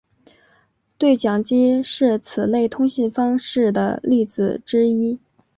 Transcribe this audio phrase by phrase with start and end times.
[0.97, 5.19] 对讲机是此类通信方式的例子之一。